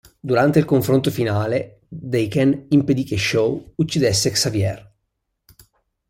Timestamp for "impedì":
2.69-3.03